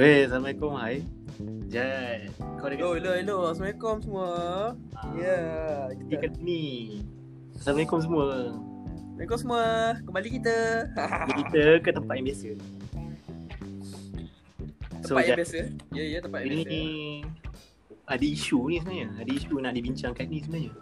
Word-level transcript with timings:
Weh, 0.00 0.24
Assalamualaikum. 0.24 0.72
Hai. 0.80 1.04
Jad. 1.68 2.32
Kau 2.56 2.72
Hello, 2.72 2.96
hello, 2.96 3.12
hello. 3.12 3.38
Assalamualaikum 3.52 4.00
semua. 4.00 4.28
Ah, 4.96 5.12
Ya, 5.12 5.36
Di 5.92 6.08
kita. 6.08 6.24
kat 6.24 6.32
ni. 6.40 6.64
Assalamualaikum 7.52 7.98
semua. 8.00 8.24
Assalamualaikum 8.48 9.36
semua. 9.36 9.62
Kembali 10.00 10.28
kita. 10.40 10.56
Jadi 10.96 11.32
kita 11.44 11.62
ke 11.84 11.90
tempat 11.92 12.14
yang 12.16 12.26
biasa. 12.32 12.48
So, 15.04 15.12
tempat 15.12 15.20
yang 15.20 15.28
Jad, 15.28 15.38
biasa. 15.44 15.58
Ya, 15.92 16.04
ya, 16.08 16.18
tempat 16.24 16.38
yang 16.48 16.64
ini 16.64 16.84
ada 18.08 18.24
isu 18.24 18.58
ni 18.72 18.76
sebenarnya. 18.80 19.08
Ada 19.20 19.30
isu 19.36 19.54
nak 19.60 19.72
dibincangkan 19.76 20.24
ni 20.32 20.38
sebenarnya. 20.40 20.72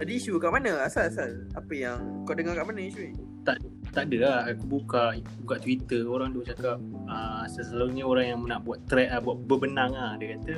Ada 0.00 0.08
isu 0.08 0.32
kat 0.40 0.50
mana? 0.56 0.72
Asal-asal. 0.88 1.44
Apa 1.52 1.72
yang 1.76 2.24
kau 2.24 2.32
dengar 2.32 2.56
kat 2.56 2.64
mana 2.64 2.80
isu 2.80 3.12
ni? 3.12 3.14
Tak 3.44 3.60
ada 3.96 4.16
lah. 4.20 4.38
Aku 4.52 4.64
buka 4.68 5.16
buka 5.40 5.56
Twitter. 5.62 6.04
Orang 6.04 6.36
tu 6.36 6.44
cakap 6.44 6.76
uh, 7.08 7.44
selalunya 7.48 8.04
orang 8.04 8.26
yang 8.36 8.40
nak 8.44 8.60
buat 8.66 8.84
thread 8.84 9.08
lah, 9.14 9.20
buat 9.24 9.38
berbenang 9.48 9.96
lah. 9.96 10.18
Dia 10.20 10.36
kata 10.36 10.56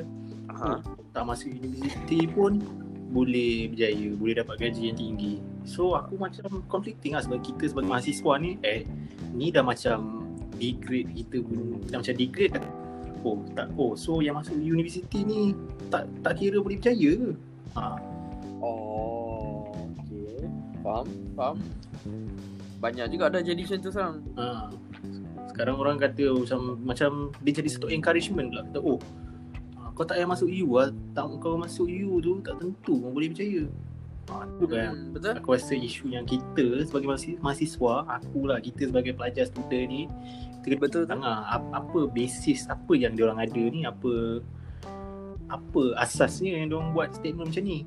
Ha. 0.51 0.83
tak 1.15 1.23
masuk 1.25 1.47
universiti 1.57 2.27
pun 2.27 2.59
boleh 3.11 3.71
berjaya, 3.71 4.13
boleh 4.19 4.35
dapat 4.35 4.55
gaji 4.59 4.91
yang 4.91 4.97
tinggi. 4.99 5.39
So 5.63 5.95
aku 5.95 6.19
macam 6.19 6.61
conflicting 6.67 7.15
lah 7.15 7.23
sebab 7.23 7.39
kita 7.39 7.71
sebagai 7.71 7.87
mahasiswa 7.87 8.33
ni 8.37 8.59
eh 8.61 8.83
ni 9.31 9.47
dah 9.47 9.63
macam 9.63 10.27
degrade 10.59 11.07
kita 11.15 11.39
pun 11.41 11.79
dah 11.87 12.03
macam 12.03 12.15
degrade 12.19 12.53
dah. 12.59 12.67
Oh 13.23 13.39
tak 13.55 13.71
oh 13.79 13.95
so 13.95 14.19
yang 14.19 14.37
masuk 14.37 14.59
universiti 14.59 15.23
ni 15.23 15.55
tak 15.87 16.05
tak 16.19 16.35
kira 16.35 16.59
boleh 16.59 16.77
berjaya 16.77 17.11
ke? 17.15 17.31
Ha. 17.79 17.83
Oh, 18.61 19.71
okay. 19.97 20.45
Faham, 20.83 21.07
faham. 21.33 21.57
Banyak 22.81 23.07
juga 23.07 23.29
dah 23.29 23.39
jadi 23.39 23.61
macam 23.61 23.77
tu 23.79 23.89
sekarang. 23.93 24.15
ha. 24.35 24.67
Sekarang 25.47 25.75
orang 25.77 25.95
kata 25.95 26.33
macam 26.33 26.59
macam 26.81 27.09
dia 27.39 27.53
jadi 27.53 27.69
satu 27.69 27.87
encouragement 27.87 28.49
pula. 28.49 28.61
Kata 28.65 28.79
oh 28.81 28.97
ah, 29.77 29.93
kau 29.93 30.01
tak 30.01 30.17
payah 30.17 30.27
masuk 30.27 30.49
U 30.49 30.75
lah. 30.75 30.89
Tak 31.13 31.25
kau 31.37 31.55
masuk 31.55 31.85
U 31.87 32.17
tu 32.17 32.41
tak 32.41 32.57
tentu 32.57 32.93
kau 32.97 33.11
boleh 33.13 33.29
berjaya. 33.29 33.69
Ha, 34.29 34.47
tu 34.61 34.63
kan 34.63 34.93
Hmm, 34.95 35.11
betul? 35.11 35.33
aku 35.33 35.49
rasa 35.51 35.73
isu 35.73 36.07
yang 36.07 36.23
kita 36.23 36.85
sebagai 36.85 37.09
mahasiswa, 37.41 37.93
akulah 38.07 38.61
kita 38.61 38.87
sebagai 38.87 39.17
pelajar 39.17 39.49
student 39.49 39.85
ni 39.89 40.01
kita 40.61 40.77
kena 40.77 40.81
Betul 40.87 41.03
tu. 41.03 41.09
tengah 41.09 41.35
apa, 41.73 41.99
basis 42.07 42.69
apa 42.69 42.93
yang 42.95 43.17
diorang 43.17 43.41
ada 43.41 43.59
ni 43.59 43.81
apa 43.83 44.39
apa 45.49 45.83
asasnya 45.99 46.63
yang 46.63 46.71
diorang 46.71 46.93
buat 46.95 47.11
statement 47.11 47.49
macam 47.51 47.63
ni 47.65 47.83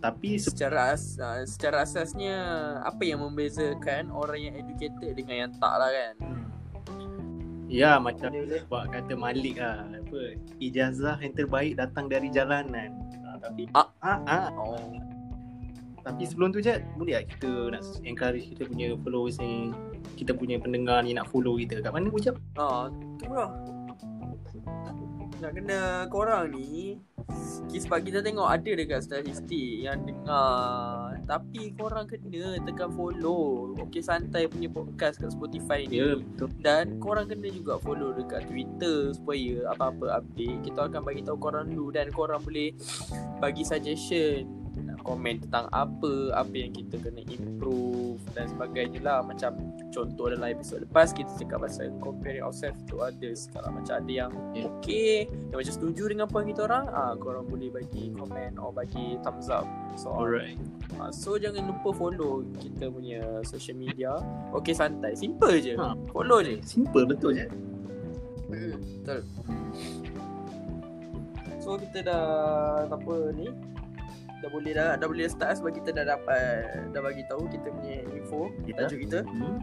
tapi 0.00 0.40
se- 0.40 0.52
Secara 0.52 0.96
as, 0.96 1.20
uh, 1.20 1.44
secara 1.44 1.84
asasnya 1.84 2.36
apa 2.82 3.04
yang 3.04 3.20
membezakan 3.20 4.08
orang 4.08 4.40
yang 4.50 4.54
educated 4.56 5.12
dengan 5.12 5.46
yang 5.46 5.52
tak 5.60 5.74
lah 5.76 5.90
kan? 5.92 6.14
ya 7.70 8.02
macam 8.02 8.34
sebab 8.34 8.90
kata 8.90 9.14
Malik 9.14 9.62
lah 9.62 9.86
apa 9.86 10.34
ijazah 10.58 11.22
yang 11.22 11.30
terbaik 11.38 11.78
datang 11.78 12.10
dari 12.10 12.26
jalanan 12.26 12.98
ha, 13.22 13.38
tapi 13.38 13.70
Ah. 13.78 13.86
ah, 14.02 14.18
ah. 14.26 14.46
Oh. 14.58 14.90
Tapi 16.02 16.26
sebelum 16.26 16.50
tu 16.50 16.58
je 16.58 16.82
boleh 16.98 17.22
tak 17.22 17.36
kita 17.36 17.70
nak 17.70 17.84
encourage 18.02 18.50
kita 18.50 18.66
punya 18.66 18.98
followers 18.98 19.38
ni 19.38 19.70
kita 20.18 20.34
punya 20.34 20.58
pendengar 20.58 21.06
ni 21.06 21.14
nak 21.14 21.30
follow 21.30 21.54
kita 21.54 21.78
kat 21.78 21.94
mana 21.94 22.10
Ujab? 22.10 22.34
Ah, 22.58 22.90
tu 23.20 23.30
lah. 23.30 23.52
Nak 25.40 25.52
kena 25.56 26.10
korang 26.10 26.52
ni 26.52 26.98
Sebab 27.70 28.02
kita 28.04 28.20
tengok 28.20 28.46
ada 28.46 28.70
dekat 28.76 29.00
statistik 29.02 29.86
yang 29.88 30.04
dengar. 30.04 31.18
Tapi 31.24 31.72
korang 31.74 32.06
kena 32.06 32.60
tekan 32.62 32.92
follow. 32.92 33.74
Okay 33.88 34.04
santai 34.04 34.46
punya 34.46 34.68
podcast 34.68 35.18
kat 35.18 35.32
Spotify 35.32 35.88
ni. 35.88 35.98
Ya 35.98 36.18
betul. 36.18 36.48
Dan 36.60 37.00
korang 37.00 37.26
kena 37.30 37.48
juga 37.48 37.80
follow 37.80 38.12
dekat 38.14 38.46
Twitter 38.50 39.16
Supaya 39.16 39.70
apa-apa 39.72 40.22
update. 40.22 40.70
Kita 40.70 40.90
akan 40.90 41.00
bagi 41.02 41.22
tahu 41.24 41.38
korang 41.40 41.66
dulu 41.72 41.88
Dan 41.90 42.12
korang 42.12 42.42
boleh 42.44 42.74
bagi 43.40 43.64
suggestion 43.64 44.59
Komen 45.00 45.40
tentang 45.40 45.66
apa 45.70 46.12
Apa 46.32 46.52
yang 46.52 46.70
kita 46.70 46.96
kena 46.96 47.24
improve 47.24 48.20
Dan 48.32 48.46
sebagainya 48.46 49.00
lah. 49.00 49.18
Macam 49.20 49.56
contoh 49.88 50.28
dalam 50.28 50.46
episod 50.46 50.80
lepas 50.80 51.10
Kita 51.10 51.28
cakap 51.34 51.64
pasal 51.64 51.90
comparing 51.98 52.40
ourselves 52.40 52.78
to 52.84 53.00
others. 53.00 53.48
Kalau 53.50 53.72
macam 53.72 53.94
ada 53.96 54.12
yang 54.12 54.32
Yeah. 54.50 54.66
okay 54.68 55.24
Yang 55.50 55.58
macam 55.62 55.74
setuju 55.78 56.02
dengan 56.08 56.26
point 56.26 56.46
kita 56.46 56.64
orang 56.64 56.84
ah, 56.90 57.12
Korang 57.14 57.46
boleh 57.46 57.70
bagi 57.70 58.10
komen 58.10 58.58
Or 58.58 58.70
bagi 58.70 59.16
thumbs 59.22 59.46
up. 59.46 59.64
So 59.94 60.10
Alright. 60.10 60.58
Ah, 60.96 61.10
So 61.10 61.36
jangan 61.36 61.66
lupa 61.66 61.90
follow 61.92 62.42
kita 62.56 62.88
punya 62.88 63.22
social 63.42 63.74
media. 63.74 64.18
Okay 64.52 64.74
santai. 64.74 65.14
Simple 65.14 65.60
je. 65.60 65.74
Ha. 65.74 65.94
Follow 66.10 66.42
je. 66.42 66.58
Simple 66.60 67.06
betul 67.06 67.38
je. 67.38 67.46
hmm, 68.48 68.74
Betul. 69.00 69.20
So 71.60 71.76
kita 71.76 72.02
dah 72.02 72.24
Apa 72.86 73.14
ni 73.32 73.46
Dah 74.40 74.48
boleh 74.48 74.72
dah 74.72 74.96
Dah 74.96 75.06
boleh 75.06 75.28
start 75.28 75.60
Sebab 75.60 75.72
kita 75.76 75.92
dah 75.92 76.16
dapat 76.16 76.90
Dah 76.90 77.00
bagi 77.00 77.22
tahu 77.28 77.44
Kita 77.46 77.68
punya 77.68 78.00
info 78.08 78.48
Kita. 78.64 78.88
Tajuk 78.88 78.98
kita 79.04 79.18
Hmm. 79.28 79.58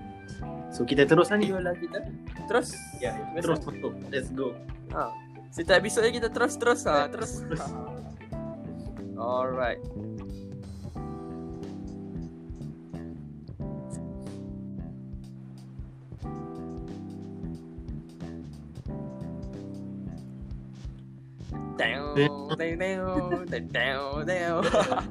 So 0.69 0.83
kita 0.83 1.07
terus 1.07 1.31
lah 1.31 1.37
ni. 1.39 1.49
Video 1.49 1.59
lah 1.63 1.73
kita 1.73 1.99
Terus 2.45 2.75
Ya, 3.01 3.15
Biasa. 3.33 3.41
terus 3.41 3.59
masuk. 3.65 3.93
Let's 4.13 4.29
go. 4.31 4.47
ha. 4.91 5.09
Setiap 5.49 5.79
episod 5.81 6.03
kita 6.05 6.29
terus-terus 6.29 6.85
ha. 6.85 7.07
Terus. 7.09 7.41
Terus 7.47 7.63
Alright 9.17 9.81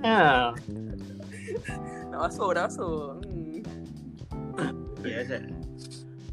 Ha. 0.03 0.50
Nak 2.11 2.19
masuk, 2.19 2.50
dah 2.59 2.67
masuk. 2.67 3.22
Hmm. 3.22 3.62
Ya, 5.06 5.22
Azad. 5.22 5.47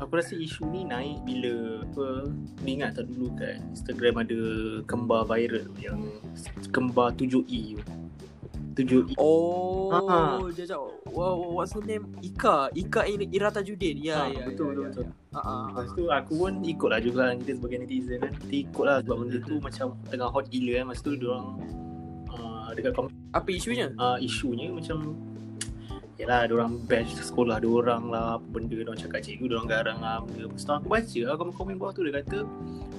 Aku 0.01 0.17
rasa 0.17 0.33
isu 0.33 0.66
ni 0.73 0.83
naik 0.89 1.22
bila 1.22 1.85
apa 1.85 2.28
Ni 2.66 2.81
ingat 2.81 2.97
tak 2.97 3.07
dulu 3.13 3.29
kan 3.38 3.62
Instagram 3.72 4.25
ada 4.25 4.39
kembar 4.89 5.29
viral 5.29 5.69
yang 5.78 6.01
kembar 6.73 7.13
7E 7.13 7.78
tu 7.78 7.83
7E 8.73 9.13
Oh, 9.16 9.94
Ha. 9.94 10.41
jajak. 10.50 10.81
Wow, 11.07 11.53
what's 11.53 11.72
her 11.72 11.81
name? 11.81 12.09
Ika, 12.19 12.73
Ika 12.73 13.06
Ira 13.06 13.47
Tajuddin. 13.47 14.01
Ya, 14.01 14.25
Ha, 14.25 14.34
ya. 14.34 14.41
betul, 14.44 14.73
ya, 14.73 14.81
betul, 14.81 14.84
ya, 14.84 14.89
betul. 14.89 15.06
ya. 15.06 15.11
Ha, 15.31 15.39
ha, 15.39 15.53
ha. 15.53 15.66
Lepas 15.72 15.88
tu 15.94 16.03
aku 16.07 16.34
pun 16.35 16.53
ikut 16.59 16.89
lah 16.89 17.00
juga 17.00 17.23
kita 17.35 17.51
sebagai 17.56 17.78
netizen 17.79 18.17
kan 18.19 18.33
Kita 18.35 18.56
ikut 18.59 18.83
lah 18.83 18.97
sebab 19.00 19.16
benda 19.17 19.38
tu 19.39 19.56
macam 19.57 19.85
tengah 20.06 20.29
hot 20.29 20.45
gila 20.47 20.73
kan 20.75 20.85
Masa 20.85 21.01
tu 21.01 21.13
diorang 21.16 21.47
uh, 22.29 22.69
dekat 22.72 22.91
komen 22.91 23.09
Apa 23.31 23.50
isunya? 23.50 23.89
uh, 23.95 24.17
isunya 24.19 24.69
macam 24.69 25.17
Yalah 26.13 26.45
diorang 26.45 26.78
bash 26.83 27.17
sekolah 27.19 27.57
diorang 27.57 28.03
lah 28.07 28.38
Apa 28.38 28.45
benda 28.47 28.73
diorang 28.75 28.94
cakap 28.94 29.19
cikgu 29.19 29.45
diorang 29.47 29.66
garang 29.66 29.97
lah 29.97 30.22
benda 30.22 30.45
Lepas 30.45 30.62
tu 30.62 30.72
aku 30.72 30.88
baca 30.88 31.19
lah 31.23 31.35
komen-komen 31.35 31.75
bawah 31.75 31.94
tu 31.94 32.01
dia 32.03 32.13
kata 32.13 32.38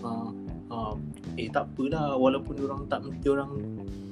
uh, 0.02 0.30
uh, 0.68 0.94
Eh 1.34 1.50
tak 1.50 1.66
apalah 1.70 2.14
walaupun 2.14 2.54
diorang 2.54 2.82
tak 2.86 3.02
diorang 3.22 3.50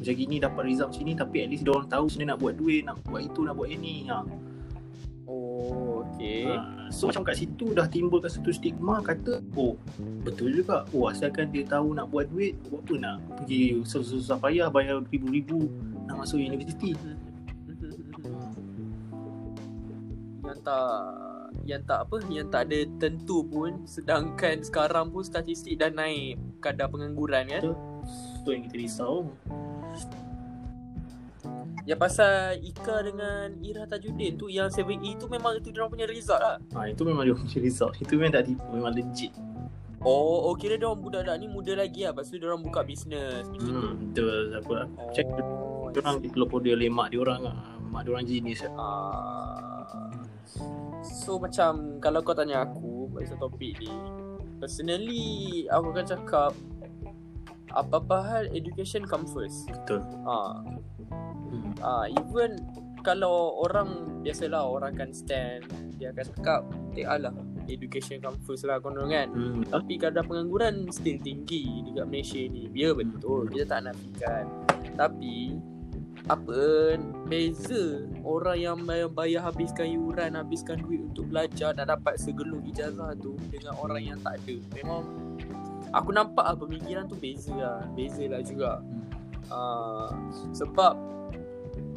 macam 0.03 0.15
gini 0.19 0.43
dapat 0.43 0.63
result 0.67 0.91
macam 0.91 1.07
ni 1.07 1.15
Tapi 1.15 1.37
at 1.47 1.49
least 1.55 1.63
diorang 1.63 1.87
tahu 1.87 2.11
macam 2.11 2.19
mana 2.19 2.31
nak 2.35 2.39
buat 2.43 2.55
duit 2.59 2.83
Nak 2.83 2.97
buat 3.07 3.23
itu 3.23 3.41
nak 3.47 3.55
buat 3.55 3.71
ini. 3.71 3.95
Ha. 4.11 4.19
Oh, 5.31 6.03
okay. 6.03 6.51
Uh, 6.51 6.91
so 6.91 7.07
macam 7.07 7.23
kat 7.23 7.39
situ 7.39 7.71
dah 7.73 7.87
timbulkan 7.87 8.29
satu 8.29 8.51
stigma 8.51 8.99
kata 9.01 9.39
oh 9.55 9.79
betul 10.27 10.51
juga. 10.51 10.85
Oh 10.91 11.07
asalkan 11.09 11.49
dia 11.55 11.63
tahu 11.63 11.95
nak 11.95 12.11
buat 12.11 12.27
duit 12.29 12.59
buat 12.67 12.83
apa 12.83 12.95
nak? 12.99 13.17
Pergi 13.39 13.81
susah-susah 13.87 14.37
payah 14.43 14.69
bayar 14.69 15.01
ribu-ribu 15.07 15.71
nak 16.11 16.27
masuk 16.27 16.43
universiti. 16.43 16.99
Yang 20.43 20.59
tak 20.67 21.32
yang 21.63 21.83
tak 21.87 22.09
apa 22.09 22.17
yang 22.27 22.49
tak 22.51 22.71
ada 22.71 22.81
tentu 22.99 23.47
pun 23.47 23.87
sedangkan 23.87 24.65
sekarang 24.65 25.13
pun 25.13 25.23
statistik 25.23 25.79
dah 25.79 25.93
naik. 25.93 26.39
Kadar 26.59 26.91
pengangguran 26.91 27.49
kan? 27.49 27.63
Tu 28.43 28.49
yang 28.51 28.63
kita 28.67 28.77
risau. 28.79 29.31
Yang 31.83 31.99
pasal 31.99 32.63
Ika 32.63 32.97
dengan 33.03 33.59
Ira 33.59 33.83
Tajuddin 33.91 34.39
tu 34.39 34.47
yang 34.47 34.71
7E 34.71 35.19
tu 35.19 35.27
memang 35.27 35.59
itu 35.59 35.75
dia 35.75 35.83
punya 35.91 36.07
result 36.07 36.39
lah. 36.39 36.57
Ha, 36.79 36.95
itu 36.95 37.03
memang 37.03 37.27
dia 37.27 37.35
punya 37.35 37.59
result. 37.59 37.99
Itu 37.99 38.15
memang 38.15 38.39
tak 38.39 38.47
tipu 38.47 38.63
memang 38.71 38.95
legit. 38.95 39.35
Oh 40.03 40.51
oh 40.51 40.55
kira 40.59 40.79
dia 40.79 40.91
orang 40.91 40.99
budak-budak 40.99 41.37
ni 41.39 41.47
muda 41.47 41.73
lagi 41.79 42.07
lah. 42.07 42.15
Lepas 42.15 42.31
tu 42.31 42.39
dia 42.39 42.47
orang 42.51 42.63
buka 42.63 42.81
bisnes 42.87 43.47
hmm, 43.47 43.91
betul. 43.99 44.39
Apa 44.59 44.75
check. 45.15 45.27
Oh, 45.43 45.91
dia 45.91 46.03
orang 46.03 46.23
kelompok 46.27 46.59
dia 46.63 46.75
lemak 46.79 47.11
dia 47.11 47.19
orang 47.23 47.41
lah. 47.51 47.57
Mak 47.91 48.01
dia 48.07 48.11
orang 48.15 48.27
jenis 48.27 48.59
lah. 48.67 48.73
Ah. 48.79 50.82
So 51.03 51.43
macam 51.43 51.99
kalau 51.99 52.23
kau 52.23 52.35
tanya 52.35 52.63
aku 52.63 53.11
pasal 53.11 53.35
topik 53.43 53.75
ni 53.83 53.91
Personally 54.63 55.67
aku 55.67 55.91
akan 55.91 56.07
cakap 56.07 56.53
Apa-apa 57.75 58.19
hal 58.23 58.45
education 58.55 59.03
come 59.03 59.27
first? 59.27 59.67
Betul. 59.67 60.07
Ah, 60.23 60.63
hmm. 61.51 61.73
ah 61.83 62.07
Even 62.07 62.63
kalau 63.03 63.59
orang 63.67 64.23
Biasalah 64.23 64.63
orang 64.63 64.95
akan 64.95 65.11
stand 65.11 65.67
Dia 65.99 66.15
akan 66.15 66.25
cakap 66.39 66.63
Eh 66.95 67.03
alah 67.03 67.35
education 67.71 68.19
come 68.19 68.39
first 68.43 68.67
lah 68.67 68.83
konon 68.83 69.07
kan? 69.07 69.31
Hmm. 69.31 69.63
tapi 69.71 69.95
kadar 69.95 70.27
pengangguran 70.27 70.91
still 70.91 71.15
tinggi 71.23 71.87
dekat 71.87 72.07
Malaysia 72.11 72.43
ni. 72.51 72.67
Ya 72.75 72.91
betul. 72.91 73.47
Kita 73.51 73.79
tak 73.79 73.81
nafikan 73.87 74.45
Tapi 74.99 75.57
Apa 76.31 76.95
Beza? 77.27 78.07
Orang 78.23 78.59
yang 78.59 78.79
bayar, 78.87 79.51
habiskan 79.51 79.91
yuran 79.91 80.39
Habiskan 80.39 80.79
duit 80.79 81.03
untuk 81.03 81.27
belajar 81.31 81.75
Nak 81.75 81.99
dapat 81.99 82.15
segelung 82.21 82.63
ijazah 82.63 83.19
tu 83.19 83.35
Dengan 83.51 83.75
orang 83.83 84.03
yang 84.03 84.19
tak 84.23 84.39
ada. 84.39 84.57
Memang 84.79 85.03
Aku 85.93 86.15
nampak 86.15 86.47
lah 86.47 86.57
pemikiran 86.57 87.05
tu 87.05 87.19
beza 87.19 87.53
lah. 87.53 87.85
Beza 87.93 88.25
lah 88.31 88.41
juga. 88.41 88.81
Uh, 89.51 90.09
Sebab 90.55 90.95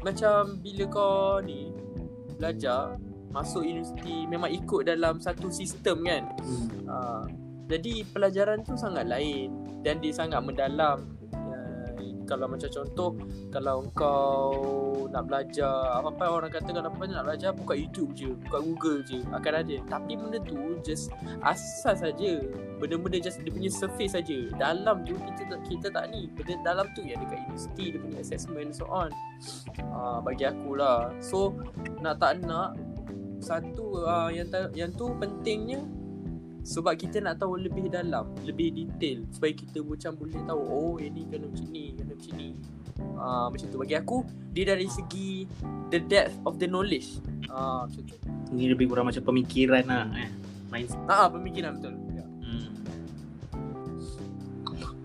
Macam 0.02 0.58
bila 0.60 0.84
kau 0.90 1.40
ni 1.46 1.70
Belajar 2.42 2.98
Masuk 3.30 3.62
universiti 3.62 4.26
Memang 4.26 4.50
ikut 4.50 4.90
dalam 4.90 5.22
satu 5.22 5.54
sistem 5.54 6.02
kan? 6.02 6.24
Hmm. 6.42 6.68
Ha, 6.86 6.96
jadi 7.66 8.06
pelajaran 8.14 8.62
tu 8.62 8.78
sangat 8.78 9.10
lain 9.10 9.50
dan 9.82 10.02
dia 10.02 10.14
sangat 10.14 10.42
mendalam. 10.42 11.15
Kalau 12.26 12.46
macam 12.50 12.70
contoh 12.70 13.10
kalau 13.54 13.86
kau 13.94 14.52
nak 15.10 15.30
belajar 15.30 16.02
apa-apa 16.02 16.26
orang 16.28 16.52
kata 16.52 16.70
kalau 16.74 16.90
apa 16.92 17.04
nak 17.08 17.24
belajar 17.24 17.50
buka 17.54 17.74
YouTube 17.78 18.12
je, 18.18 18.34
buka 18.50 18.58
Google 18.60 19.00
je 19.06 19.22
akan 19.32 19.54
ada. 19.62 19.76
Tapi 19.88 20.12
benda 20.18 20.38
tu 20.44 20.82
just 20.82 21.14
asas 21.46 22.02
saja. 22.04 22.42
Benda-benda 22.82 23.24
just 23.24 23.40
dia 23.46 23.54
punya 23.54 23.72
surface 23.72 24.18
saja. 24.18 24.38
Dalam 24.60 25.06
tu 25.08 25.16
kita 25.16 25.42
tak 25.48 25.62
kita 25.70 25.88
tak 25.94 26.06
ni. 26.12 26.28
Benda 26.34 26.60
dalam 26.66 26.86
tu 26.98 27.06
yang 27.06 27.22
dekat 27.24 27.40
universiti 27.48 27.96
dia 27.96 28.00
punya 28.02 28.18
assessment 28.20 28.76
so 28.76 28.84
on. 28.90 29.14
Uh, 29.80 30.20
bagi 30.20 30.44
aku 30.50 30.76
lah. 30.76 31.14
So 31.24 31.56
nak 32.02 32.20
tak 32.20 32.44
nak 32.44 32.76
satu 33.40 34.02
uh, 34.04 34.30
yang 34.34 34.48
ta- 34.50 34.74
yang 34.74 34.92
tu 34.96 35.12
pentingnya 35.16 35.84
sebab 36.66 36.98
kita 36.98 37.22
nak 37.22 37.38
tahu 37.38 37.62
lebih 37.62 37.94
dalam, 37.94 38.34
lebih 38.42 38.74
detail 38.74 39.22
supaya 39.30 39.54
kita 39.54 39.86
macam 39.86 40.18
boleh 40.18 40.42
tahu 40.50 40.62
oh 40.66 40.96
ini 40.98 41.22
kena 41.30 41.46
macam 41.46 41.68
ni, 41.70 41.94
kena 41.94 42.12
macam 42.18 42.34
ni. 42.34 42.50
Ah 43.22 43.48
macam 43.54 43.68
tu 43.70 43.78
bagi 43.78 43.96
aku 43.96 44.18
dia 44.50 44.74
dari 44.74 44.90
segi 44.90 45.46
the 45.94 46.02
depth 46.02 46.42
of 46.42 46.58
the 46.58 46.66
knowledge. 46.66 47.22
Ah 47.54 47.86
macam 47.86 48.02
tu. 48.02 48.18
Ni 48.50 48.66
lebih 48.66 48.90
kurang 48.90 49.06
macam 49.06 49.22
pemikiran 49.22 49.86
lah 49.86 50.10
eh. 50.18 50.34
Mindset. 50.74 50.98
Ah 51.06 51.30
pemikiran 51.30 51.78
betul. 51.78 51.94
Ya. 52.18 52.26
Hmm. 52.26 52.68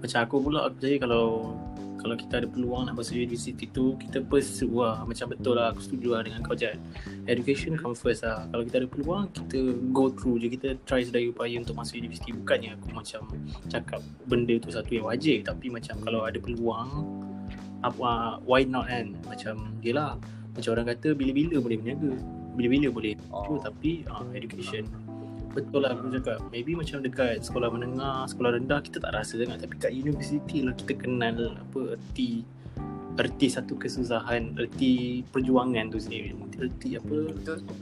Macam 0.01 0.19
aku 0.25 0.37
pula 0.41 0.65
aku 0.65 0.81
percaya 0.81 0.97
kalau 0.97 1.25
kalau 2.01 2.17
kita 2.17 2.41
ada 2.41 2.49
peluang 2.49 2.89
nak 2.89 2.97
masuk 2.97 3.21
universiti 3.21 3.69
tu 3.69 3.93
kita 4.01 4.25
pursue 4.25 4.73
lah 4.73 5.05
macam 5.05 5.29
betul 5.37 5.61
lah 5.61 5.69
aku 5.69 5.85
setuju 5.85 6.17
lah 6.17 6.21
dengan 6.25 6.41
kau 6.41 6.57
Jad. 6.57 6.81
Education 7.29 7.77
come 7.77 7.93
first 7.93 8.25
lah. 8.25 8.49
Kalau 8.49 8.65
kita 8.65 8.77
ada 8.81 8.89
peluang 8.89 9.29
kita 9.29 9.59
go 9.93 10.09
through 10.09 10.41
je. 10.41 10.49
Kita 10.49 10.81
try 10.89 11.05
sedaya 11.05 11.29
upaya 11.29 11.61
untuk 11.61 11.77
masuk 11.77 12.01
universiti. 12.01 12.33
Bukannya 12.33 12.81
aku 12.81 12.89
macam 12.97 13.29
cakap 13.69 14.01
benda 14.25 14.57
tu 14.57 14.73
satu 14.73 14.97
yang 14.97 15.05
wajib. 15.05 15.45
Tapi 15.45 15.69
macam 15.69 16.01
kalau 16.01 16.25
ada 16.25 16.41
peluang 16.41 16.89
apa 17.85 18.41
why 18.49 18.65
not 18.65 18.89
kan? 18.89 19.13
Macam 19.29 19.77
yelah. 19.85 20.17
Macam 20.57 20.71
orang 20.73 20.89
kata 20.97 21.13
bila-bila 21.13 21.61
boleh 21.61 21.77
berniaga. 21.77 22.13
Bila-bila 22.57 22.89
boleh. 22.89 23.15
Oh. 23.29 23.45
tu 23.45 23.55
tapi 23.61 24.09
uh, 24.09 24.27
education 24.33 24.89
betul 25.51 25.83
lah 25.83 25.95
aku 25.95 26.11
cakap. 26.15 26.39
Maybe 26.55 26.79
macam 26.79 27.03
dekat 27.03 27.43
sekolah 27.43 27.69
menengah 27.71 28.27
sekolah 28.31 28.57
rendah 28.59 28.81
kita 28.83 29.03
tak 29.03 29.13
rasa 29.15 29.39
sangat. 29.39 29.59
Tapi 29.63 29.75
kat 29.79 29.93
universiti 29.95 30.63
lah 30.63 30.75
kita 30.75 30.95
kenal 30.97 31.59
apa 31.59 31.99
erti 31.99 32.47
erti 33.19 33.53
satu 33.53 33.77
kesusahan 33.77 34.57
erti 34.57 35.23
perjuangan 35.29 35.91
tu 35.91 35.99
sendiri. 35.99 36.33
Erti 36.57 36.97
apa? 36.97 37.17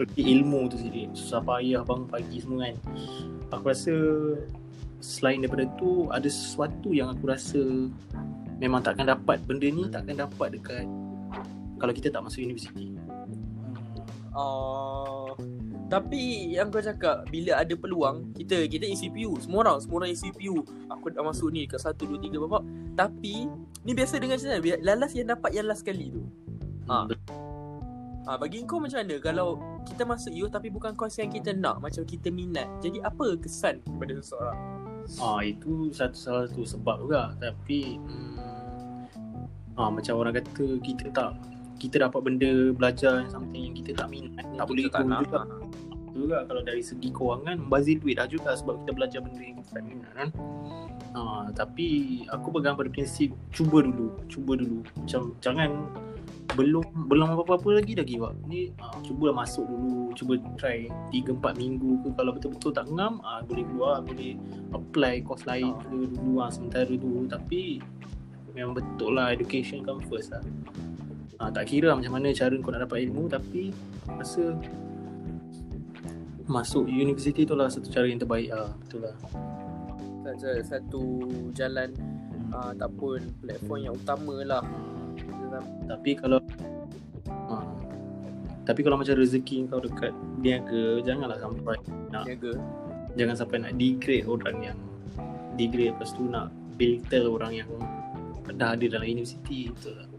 Erti 0.01 0.23
ilmu 0.25 0.73
tu 0.73 0.77
sendiri. 0.81 1.13
Susah 1.13 1.45
payah 1.45 1.85
bangun 1.85 2.09
pagi 2.09 2.41
semua 2.41 2.69
kan. 2.69 2.77
Aku 3.55 3.65
rasa 3.69 3.95
selain 4.99 5.39
daripada 5.39 5.69
tu 5.79 6.11
ada 6.11 6.27
sesuatu 6.27 6.91
yang 6.91 7.15
aku 7.15 7.31
rasa 7.31 7.63
memang 8.59 8.83
takkan 8.83 9.07
dapat 9.07 9.39
benda 9.47 9.71
ni 9.71 9.87
takkan 9.87 10.19
dapat 10.19 10.59
dekat 10.59 10.87
kalau 11.79 11.93
kita 11.95 12.11
tak 12.11 12.27
masuk 12.27 12.43
universiti. 12.43 12.99
Uh, 14.35 15.35
tapi 15.89 16.53
yang 16.53 16.69
kau 16.69 16.85
cakap 16.85 17.25
bila 17.33 17.65
ada 17.65 17.73
peluang 17.73 18.37
kita 18.37 18.69
kita 18.69 18.85
isi 18.85 19.09
PU 19.09 19.41
semua 19.41 19.65
orang 19.65 19.81
semua 19.81 20.05
orang 20.05 20.13
isi 20.13 20.29
PU 20.29 20.61
aku 20.93 21.11
dah 21.11 21.25
masuk 21.25 21.49
ni 21.49 21.65
kat 21.65 21.81
1 21.81 21.97
2 21.97 22.29
3 22.29 22.45
bapak 22.45 22.63
tapi 22.93 23.49
ni 23.87 23.95
biasa 23.95 24.19
dengan 24.19 24.37
macam 24.37 24.51
mana? 24.53 24.77
Lalas 24.83 25.13
yang 25.15 25.29
dapat 25.31 25.51
yang 25.55 25.67
last 25.71 25.87
kali 25.87 26.11
tu. 26.11 26.23
Ah. 26.93 27.09
ha, 28.27 28.37
bagi 28.37 28.65
kau 28.69 28.83
macam 28.83 29.01
mana? 29.01 29.17
Kalau 29.23 29.57
kita 29.89 30.03
masuk 30.05 30.33
U 30.35 30.45
tapi 30.53 30.69
bukan 30.69 30.93
course 30.93 31.23
yang 31.23 31.31
kita 31.31 31.55
nak 31.55 31.79
macam 31.79 32.03
kita 32.03 32.29
minat. 32.29 32.67
Jadi 32.85 32.99
apa 33.01 33.39
kesan 33.41 33.81
kepada 33.87 34.13
seseorang? 34.21 34.59
Ah 35.23 35.41
itu 35.41 35.89
satu 35.95 36.17
salah 36.17 36.45
satu 36.51 36.69
sebab 36.69 36.97
juga. 37.07 37.33
Tapi 37.41 37.97
hmm, 37.97 39.79
ah 39.81 39.89
macam 39.89 40.21
orang 40.21 40.37
kata 40.37 40.67
kita 40.85 41.09
tak 41.15 41.33
kita 41.79 42.11
dapat 42.11 42.21
benda 42.27 42.75
belajar 42.75 43.25
something 43.31 43.71
yang 43.71 43.77
kita 43.79 43.95
tak 43.95 44.11
minat 44.11 44.45
tak 44.59 44.67
boleh 44.67 44.91
go 44.91 45.01
nak. 45.07 45.21
juga. 45.25 45.41
juga 46.19 46.39
kalau 46.51 46.63
dari 46.67 46.83
segi 46.83 47.09
kewangan 47.15 47.57
membazir 47.63 48.03
duit 48.03 48.19
dah 48.19 48.27
juga 48.27 48.59
sebab 48.59 48.83
kita 48.83 48.91
belajar 48.91 49.21
benda 49.23 49.39
yang 49.39 49.57
kita 49.63 49.71
tak 49.79 49.85
minat 49.87 50.13
kan? 50.19 50.29
Ah, 51.15 51.47
tapi 51.55 51.87
aku 52.29 52.59
pegang 52.59 52.75
pada 52.75 52.91
prinsip 52.91 53.31
cuba 53.55 53.87
dulu 53.87 54.19
cuba 54.27 54.59
dulu. 54.59 54.83
Macam 54.99 55.39
jangan 55.39 55.87
belum 56.59 57.07
belum 57.07 57.39
apa-apa 57.39 57.79
lagi 57.79 57.95
dah 57.95 58.03
give 58.03 58.27
up. 58.27 58.35
Ni 58.51 58.75
ah, 58.83 58.99
cubalah 59.07 59.47
masuk 59.47 59.63
dulu 59.71 60.11
cuba 60.19 60.43
try 60.59 60.91
3 61.15 61.39
4 61.39 61.55
minggu 61.55 62.03
ke. 62.03 62.09
Kalau 62.19 62.35
betul-betul 62.35 62.75
tak 62.75 62.91
ngam 62.91 63.23
ah, 63.23 63.41
boleh 63.47 63.63
keluar 63.71 64.03
boleh 64.03 64.35
apply 64.75 65.23
course 65.23 65.47
lain 65.47 65.71
Ah. 65.71 65.79
ke 65.87 65.97
dulu 66.19 66.43
ah, 66.43 66.51
sementara 66.51 66.91
dulu. 66.91 67.31
Tapi 67.31 67.79
memang 68.59 68.75
betul 68.75 69.15
lah 69.15 69.31
education 69.31 69.87
come 69.87 70.03
first 70.11 70.35
lah 70.35 70.43
ah, 71.39 71.51
tak 71.51 71.71
kira 71.71 71.95
macam 71.95 72.19
mana 72.19 72.35
cara 72.35 72.55
kau 72.59 72.71
nak 72.75 72.87
dapat 72.87 73.07
ilmu 73.07 73.31
tapi 73.31 73.71
rasa 74.07 74.59
masuk 76.49 76.89
universiti 76.89 77.45
tu 77.45 77.55
lah 77.55 77.69
satu 77.69 77.93
cara 77.93 78.09
yang 78.09 78.19
terbaik 78.19 78.51
lah 78.51 78.73
betul 78.85 79.07
lah. 79.07 79.17
Satu, 80.29 80.49
satu 80.61 81.03
jalan 81.57 81.89
uh, 82.53 82.77
ataupun 82.77 83.33
platform 83.41 83.81
yang 83.81 83.95
utama 83.97 84.37
lah. 84.45 84.63
Tapi 85.89 86.11
kalau 86.17 86.41
ah, 87.49 87.65
tapi 88.69 88.85
kalau 88.85 89.01
macam 89.01 89.17
rezeki 89.17 89.69
kau 89.73 89.81
dekat 89.81 90.13
niaga 90.45 91.01
janganlah 91.01 91.41
sampai 91.41 91.77
nak 92.13 92.29
jaga 92.29 92.53
jangan 93.17 93.35
sampai 93.35 93.57
nak 93.65 93.73
degrade 93.81 94.29
orang 94.29 94.57
yang 94.61 94.79
degrade 95.57 95.97
lepas 95.97 96.13
tu 96.13 96.29
nak 96.29 96.53
belittle 96.77 97.33
orang 97.33 97.65
yang 97.65 97.71
dah 98.61 98.77
ada 98.77 98.85
dalam 98.85 99.09
universiti 99.09 99.73
betul 99.73 99.97
lah 99.97 100.18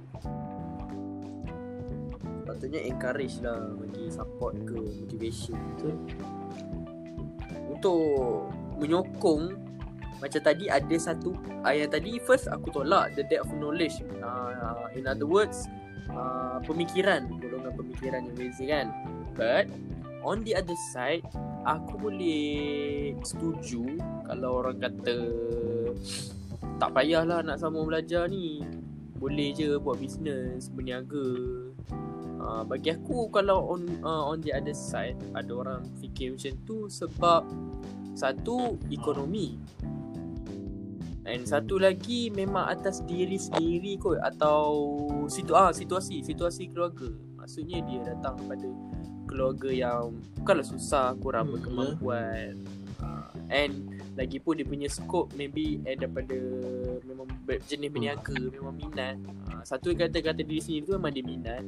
Patutnya 2.60 2.84
encourage 2.92 3.40
lah 3.40 3.72
Bagi 3.72 4.12
support 4.12 4.52
ke 4.68 4.76
Motivation 4.76 5.56
betul 5.56 5.96
Untuk 7.72 8.52
Menyokong 8.84 9.56
Macam 10.20 10.42
tadi 10.44 10.68
ada 10.68 10.96
satu 11.00 11.40
Ayat 11.64 11.96
tadi 11.96 12.20
first 12.20 12.52
aku 12.52 12.68
tolak 12.68 13.16
The 13.16 13.24
depth 13.32 13.48
of 13.48 13.56
knowledge. 13.56 14.04
Uh, 14.20 14.92
In 14.92 15.08
other 15.08 15.24
words 15.24 15.72
uh, 16.12 16.60
Pemikiran 16.68 17.32
Golongan 17.40 17.80
pemikiran 17.80 18.28
yang 18.28 18.36
beza 18.36 18.64
kan. 18.68 18.88
But 19.40 19.72
On 20.28 20.44
the 20.44 20.60
other 20.60 20.76
side 20.92 21.24
Aku 21.64 21.96
boleh 21.96 23.16
Setuju 23.24 24.04
Kalau 24.28 24.68
orang 24.68 24.84
kata 24.84 25.16
Tak 26.76 26.92
payahlah 26.92 27.40
nak 27.40 27.56
sambung 27.56 27.88
belajar 27.88 28.28
ni. 28.28 28.68
Boleh 29.16 29.56
je 29.56 29.80
buat 29.80 29.96
bisnes 29.96 30.68
Berniaga 30.76 31.69
Uh, 32.40 32.64
bagi 32.64 32.96
aku 32.96 33.28
kalau 33.36 33.76
on 33.76 33.84
uh, 34.00 34.32
on 34.32 34.40
the 34.40 34.56
other 34.56 34.72
side 34.72 35.20
ada 35.36 35.52
orang 35.52 35.84
fikir 36.00 36.32
macam 36.40 36.56
tu 36.64 36.88
sebab 36.88 37.44
satu 38.16 38.80
ekonomi. 38.88 39.60
And 41.28 41.46
satu 41.46 41.78
lagi 41.78 42.32
memang 42.32 42.72
atas 42.72 43.04
diri 43.06 43.38
sendiri 43.38 44.00
kot 44.00 44.18
atau 44.24 44.72
situ 45.30 45.52
ah 45.52 45.70
situasi 45.76 46.24
situasi 46.24 46.72
keluarga. 46.72 47.12
Maksudnya 47.38 47.84
dia 47.86 48.16
datang 48.16 48.40
pada 48.48 48.66
keluarga 49.30 49.70
yang 49.70 50.18
bukanlah 50.42 50.66
susah 50.66 51.14
kurang 51.20 51.52
Hmm, 51.52 51.60
berkemampuan. 51.60 52.56
Uh, 53.00 53.30
and 53.52 53.94
lagipun 54.18 54.60
dia 54.60 54.68
punya 54.68 54.90
scope 54.92 55.32
maybe 55.40 55.80
eh 55.88 55.96
daripada 55.96 56.36
memang 57.06 57.30
jenis 57.68 57.92
berniaga 57.92 58.36
memang 58.50 58.74
minat. 58.74 59.20
Uh, 59.54 59.62
satu 59.62 59.92
kata-kata 59.92 60.42
diri 60.42 60.64
sendiri 60.64 60.88
tu 60.88 60.94
memang 60.98 61.14
dia 61.14 61.24
minat 61.28 61.64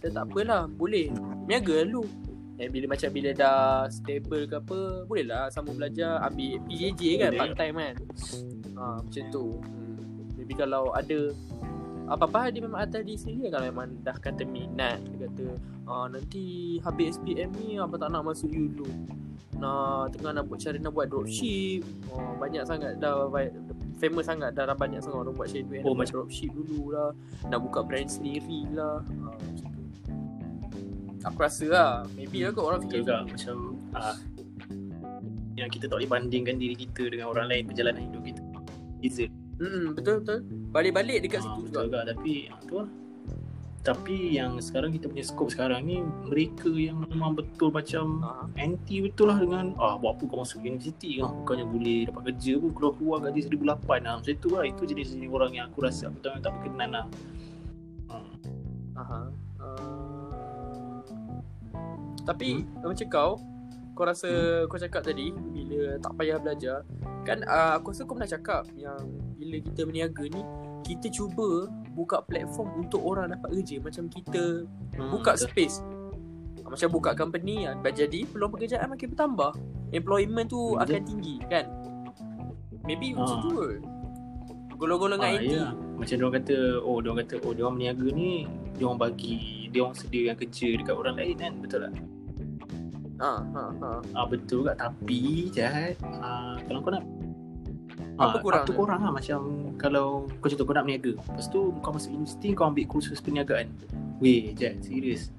kata 0.00 0.16
tak 0.16 0.24
apalah 0.26 0.64
boleh. 0.64 1.12
Berniaga 1.44 1.84
dulu 1.84 2.08
dan 2.56 2.68
bila 2.72 2.92
macam 2.92 3.08
bila 3.12 3.30
dah 3.32 3.88
stable 3.88 4.44
ke 4.44 4.56
apa 4.56 4.80
boleh 5.04 5.24
lah 5.24 5.48
sambung 5.48 5.76
belajar 5.76 6.20
ambil 6.24 6.60
PJJ 6.64 7.02
kan 7.16 7.30
part 7.36 7.52
time 7.52 7.76
kan. 7.76 7.94
Ha, 8.76 8.84
macam 9.00 9.24
tu. 9.28 9.44
Hmm. 9.60 9.96
maybe 10.36 10.56
kalau 10.56 10.88
ada 10.92 11.32
apa-apa 12.10 12.50
dia 12.50 12.60
memang 12.60 12.82
atas 12.82 13.06
diri 13.06 13.16
sendiri 13.16 13.48
kalau 13.48 13.64
memang 13.68 13.92
dah 14.00 14.16
kata 14.16 14.44
minat. 14.44 15.00
Dia 15.04 15.28
kata 15.28 15.46
ah, 15.84 16.06
Nanti 16.10 16.76
habis 16.82 17.16
SPM 17.16 17.54
ni 17.54 17.78
Abang 17.78 18.02
tak 18.02 18.10
nak 18.10 18.26
masuk 18.26 18.50
dulu 18.50 18.88
Nak 19.62 20.18
tengah 20.18 20.34
nak 20.34 20.50
buat 20.50 20.58
cari 20.58 20.82
nak 20.82 20.90
buat 20.90 21.06
dropship. 21.06 21.86
Ah, 22.10 22.34
Banyak 22.34 22.66
sangat 22.66 22.98
dah 22.98 23.30
Famous 24.00 24.26
sangat 24.26 24.56
dah, 24.56 24.64
banyak 24.72 24.98
sangat 25.04 25.22
orang 25.22 25.36
buat 25.36 25.48
duit 25.52 25.84
Oh, 25.84 25.92
buat 25.92 26.02
macam- 26.02 26.24
dropship 26.24 26.50
dulu 26.50 26.96
lah. 26.96 27.12
Nak 27.46 27.60
buka 27.62 27.84
brand 27.84 28.08
sendiri 28.08 28.64
lah. 28.72 29.04
Ah, 29.22 29.28
tu. 29.28 29.29
Aku 31.22 31.38
rasa 31.38 31.66
lah 31.66 31.90
Maybe 32.12 32.40
lah 32.40 32.50
kot 32.50 32.64
orang 32.64 32.80
Betul 32.80 32.90
fikir 32.90 33.00
juga 33.02 33.16
macam 33.24 33.56
ah, 33.92 34.16
yang 35.54 35.68
kita 35.68 35.84
tak 35.86 35.96
boleh 35.96 36.08
bandingkan 36.08 36.56
diri 36.56 36.72
kita 36.74 37.04
dengan 37.06 37.28
orang 37.28 37.44
lain 37.46 37.68
perjalanan 37.68 38.08
hidup 38.08 38.22
kita. 38.24 38.42
Beza. 38.96 39.26
Hmm, 39.56 39.92
betul 39.92 40.24
betul. 40.24 40.38
Balik-balik 40.72 41.20
dekat 41.20 41.40
Ah, 41.40 41.52
situ 41.52 41.60
betul 41.66 41.84
juga. 41.84 42.00
juga 42.00 42.16
tapi 42.16 42.32
ah, 42.48 42.58
tu 42.64 42.74
lah. 42.80 42.88
Tapi 43.80 44.36
yang 44.36 44.56
sekarang 44.56 44.92
kita 44.92 45.08
punya 45.08 45.20
skop 45.20 45.48
sekarang 45.48 45.84
ni 45.84 46.00
mereka 46.22 46.68
yang 46.68 47.00
memang 47.02 47.32
betul 47.32 47.68
macam 47.68 48.20
Ah, 48.20 48.44
anti 48.56 49.00
betul 49.00 49.28
lah 49.28 49.36
dengan 49.36 49.76
ah 49.76 49.96
buat 49.96 50.16
apa 50.16 50.22
kau 50.24 50.40
masuk 50.40 50.60
universiti 50.60 51.16
kan 51.16 51.28
bukannya 51.34 51.66
boleh 51.66 51.98
dapat 52.08 52.22
kerja 52.28 52.52
pun 52.56 52.70
keluar 52.72 52.92
keluar 52.96 53.18
gaji 53.22 53.40
1008 53.42 53.60
lah 54.00 54.14
macam 54.16 54.32
tu 54.36 54.48
lah 54.50 54.64
itu 54.64 54.82
jenis 54.86 55.08
jenis 55.12 55.28
orang 55.28 55.52
yang 55.52 55.64
aku 55.68 55.80
rasa 55.80 56.08
aku 56.08 56.18
tak 56.20 56.40
tak 56.40 56.52
berkenan 56.56 56.90
lah 56.90 57.06
Hmm. 58.08 58.32
aha. 58.96 59.18
Ah. 62.30 62.36
Tapi 62.38 62.50
macam 62.78 63.06
kau 63.10 63.30
kau 63.90 64.04
rasa 64.06 64.30
kau 64.70 64.78
cakap 64.78 65.02
tadi 65.04 65.28
bila 65.28 65.98
tak 66.00 66.14
payah 66.16 66.38
belajar 66.38 66.86
kan 67.20 67.44
uh, 67.44 67.76
aku 67.76 67.92
rasa 67.92 68.08
kau 68.08 68.16
pernah 68.16 68.30
cakap 68.30 68.64
yang 68.72 68.96
bila 69.36 69.60
kita 69.60 69.84
berniaga 69.84 70.24
ni 70.24 70.40
kita 70.80 71.12
cuba 71.12 71.68
buka 71.92 72.24
platform 72.24 72.80
untuk 72.80 73.04
orang 73.04 73.28
dapat 73.28 73.60
kerja 73.60 73.76
macam 73.82 74.08
kita 74.08 74.64
Hmm, 74.96 75.10
buka 75.12 75.36
space 75.36 75.84
Ah, 76.64 76.70
macam 76.72 76.88
buka 76.88 77.12
company 77.12 77.66
kan 77.66 77.92
jadi 77.92 78.24
peluang 78.24 78.56
pekerjaan 78.56 78.88
makin 78.88 79.12
bertambah 79.12 79.52
employment 79.92 80.48
tu 80.48 80.62
Betul. 80.72 80.80
akan 80.80 81.02
tinggi 81.04 81.36
kan 81.44 81.64
maybe 82.84 83.12
macam 83.12 83.36
Ah. 83.36 83.42
tu 83.44 83.50
kot 83.52 83.76
golongan-golongan 84.80 85.28
Ah, 85.28 85.36
IT 85.36 85.52
ya. 85.52 85.66
Macam 86.00 86.14
dia 86.16 86.24
orang 86.24 86.36
kata, 86.40 86.56
oh 86.80 86.96
dia 87.04 87.08
orang 87.12 87.20
kata, 87.28 87.34
oh 87.44 87.52
dia 87.52 87.62
orang 87.68 87.76
berniaga 87.76 88.06
ni, 88.16 88.32
dia 88.72 88.84
orang 88.88 88.96
bagi, 88.96 89.36
dia 89.68 89.80
orang 89.84 89.92
sediakan 89.92 90.36
kerja 90.40 90.68
dekat 90.72 90.94
orang 90.96 91.14
lain 91.20 91.36
kan, 91.36 91.52
betul 91.60 91.78
tak? 91.84 91.92
Ha, 93.20 93.32
ha, 93.54 93.64
ha. 93.80 93.90
Ah 94.16 94.24
betul 94.24 94.64
juga 94.64 94.72
tapi 94.74 95.52
Jad, 95.52 95.96
ah, 96.20 96.56
kalau 96.64 96.80
kau 96.80 96.92
nak 96.92 97.04
Apa 98.20 98.36
ah, 98.36 98.42
kurang 98.44 98.64
Apa 98.68 98.72
kurang 98.76 99.00
lah 99.04 99.12
macam 99.12 99.40
kalau 99.80 100.28
kau 100.44 100.48
contoh 100.48 100.64
kau 100.68 100.76
nak 100.76 100.84
berniaga. 100.84 101.12
Lepas 101.16 101.46
tu 101.48 101.72
kau 101.80 101.92
masuk 101.92 102.12
universiti 102.12 102.52
kau 102.52 102.68
ambil 102.68 102.84
kursus 102.84 103.20
perniagaan. 103.20 103.72
Weh, 104.20 104.52
Jad, 104.52 104.84
serius. 104.84 105.32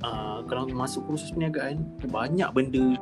Ah, 0.00 0.40
kalau 0.48 0.64
masuk 0.72 1.04
kursus 1.04 1.32
perniagaan, 1.36 1.84
banyak 2.08 2.48
benda 2.56 2.96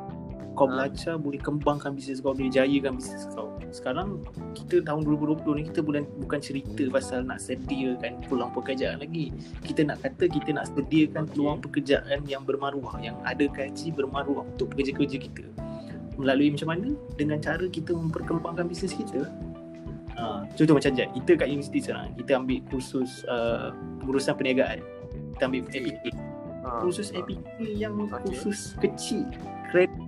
kau 0.55 0.67
Ha? 0.67 0.71
belajar 0.71 1.15
boleh 1.19 1.39
kembangkan 1.39 1.91
bisnes 1.95 2.23
kau, 2.23 2.31
boleh 2.31 2.51
jayakan 2.51 2.99
bisnes 2.99 3.27
kau. 3.31 3.54
Sekarang 3.75 4.23
kita 4.55 4.79
tahun 4.87 5.03
2020 5.03 5.59
ni 5.59 5.63
kita 5.67 5.83
bukan 5.83 6.07
bukan 6.23 6.39
cerita 6.39 6.87
pasal 6.87 7.27
nak 7.27 7.43
sediakan 7.43 8.23
peluang 8.23 8.55
pekerjaan 8.55 9.03
lagi. 9.03 9.35
Kita 9.67 9.83
nak 9.83 9.99
kata 9.99 10.31
kita 10.31 10.55
nak 10.55 10.71
sediakan 10.71 11.27
peluang 11.27 11.59
pekerjaan 11.59 12.23
yang 12.23 12.47
bermaruah, 12.47 12.95
yang 13.03 13.19
ada 13.27 13.43
gaji 13.51 13.91
bermaruah 13.91 14.47
untuk 14.47 14.71
pekerja-pekerja 14.71 15.27
kita. 15.27 15.43
Melalui 16.15 16.55
macam 16.55 16.71
mana? 16.71 16.87
Dengan 17.19 17.43
cara 17.43 17.67
kita 17.67 17.91
memperkembangkan 17.91 18.71
bisnes 18.71 18.95
kita. 18.95 19.27
Ha, 20.15 20.47
contoh 20.55 20.79
macam 20.79 20.95
Jad, 20.95 21.11
kita 21.11 21.31
kat 21.35 21.47
universiti 21.51 21.83
sekarang, 21.83 22.15
kita 22.15 22.39
ambil 22.39 22.63
kursus 22.71 23.27
uh, 23.27 23.75
pengurusan 23.99 24.39
perniagaan. 24.39 24.79
Kita 25.35 25.51
ambil 25.51 25.67
APK. 25.67 26.15
Ha, 26.63 26.79
Kursus. 26.79 27.11
APK 27.11 27.59
yang 27.59 27.99
Okey. 27.99 28.31
kursus 28.31 28.79
kecil. 28.79 29.27
Kredit 29.67 30.04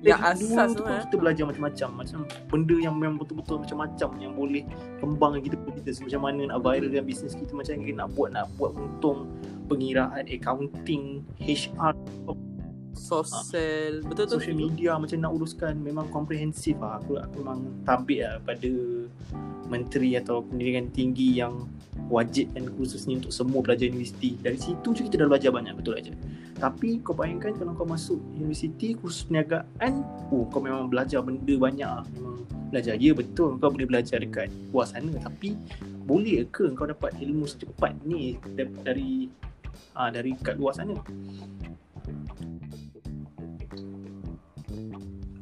Yang 0.00 0.20
asas 0.24 0.68
tu 0.72 0.82
eh. 0.88 1.00
kita 1.04 1.16
belajar 1.20 1.44
macam-macam. 1.44 1.88
Macam 2.04 2.18
benda 2.48 2.76
yang 2.80 2.94
memang 2.96 3.20
betul-betul 3.20 3.60
macam-macam 3.60 4.10
yang 4.16 4.32
boleh 4.32 4.64
kembangkan 4.98 5.40
kita 5.44 5.56
business 5.60 6.00
macam 6.00 6.20
mana 6.24 6.40
nak 6.48 6.58
viralkan 6.64 7.04
bisnes 7.04 7.36
kita 7.36 7.52
macam 7.52 7.72
mana 7.76 7.92
nak 8.04 8.08
buat 8.16 8.28
nak 8.32 8.46
buat 8.56 8.72
untung 8.76 9.28
pengiraan 9.68 10.24
accounting 10.26 11.24
HR 11.38 11.94
Sosial 12.90 14.02
Betul 14.02 14.26
tu? 14.26 14.42
social 14.42 14.58
media 14.58 14.98
macam 14.98 15.16
nak 15.22 15.32
uruskan 15.32 15.78
memang 15.78 16.10
komprehensif 16.10 16.74
lah. 16.80 16.98
Aku, 16.98 17.20
aku 17.20 17.40
memang 17.40 17.60
tabik 17.86 18.20
lah 18.24 18.42
pada 18.42 18.70
menteri 19.70 20.18
atau 20.18 20.42
pendidikan 20.42 20.90
tinggi 20.90 21.38
yang 21.38 21.70
wajibkan 22.10 22.66
kursus 22.74 23.06
ni 23.06 23.22
untuk 23.22 23.30
semua 23.30 23.62
pelajar 23.62 23.86
universiti. 23.86 24.34
Dari 24.42 24.58
situ 24.58 24.88
je 24.90 25.06
kita 25.06 25.22
dah 25.22 25.28
belajar 25.30 25.54
banyak 25.54 25.78
betul 25.78 25.94
aja 25.94 26.10
tapi 26.60 27.00
kau 27.00 27.16
bayangkan 27.16 27.56
kalau 27.56 27.72
kau 27.72 27.88
masuk 27.88 28.20
universiti 28.36 28.92
kursus 28.92 29.24
perniagaan 29.24 30.04
oh 30.28 30.44
kau 30.52 30.60
memang 30.60 30.92
belajar 30.92 31.24
benda 31.24 31.54
banyak 31.56 31.88
lah. 31.88 32.04
Memang 32.12 32.44
belajar. 32.68 33.00
Ya 33.00 33.16
betul. 33.16 33.56
Kau 33.56 33.72
boleh 33.72 33.88
belajar 33.88 34.20
dekat 34.20 34.52
luar 34.68 34.84
sana. 34.84 35.10
Tapi 35.16 35.56
boleh 36.04 36.44
ke 36.52 36.68
kau 36.76 36.84
dapat 36.84 37.16
ilmu 37.16 37.48
secepat 37.48 37.96
ni 38.04 38.36
dari 38.52 38.70
dari, 38.84 39.10
ah, 39.96 40.12
dari 40.12 40.36
kat 40.36 40.60
luar 40.60 40.76
sana? 40.76 40.94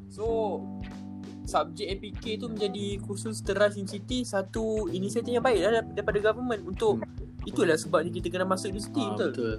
So 0.09 0.63
Subjek 1.49 1.89
APK 1.97 2.45
tu 2.45 2.47
menjadi 2.53 3.01
kursus 3.01 3.41
teras 3.41 3.73
universiti 3.73 4.21
Satu 4.21 4.85
inisiatif 4.93 5.33
yang 5.33 5.41
baik 5.41 5.65
lah 5.65 5.81
daripada 5.81 6.21
government 6.21 6.61
Untuk 6.69 7.01
Itulah 7.49 7.81
sebabnya 7.81 8.13
kita 8.13 8.29
kena 8.29 8.45
masuk 8.45 8.69
universiti 8.77 9.01
Ah, 9.01 9.17
betul? 9.17 9.31
betul. 9.33 9.55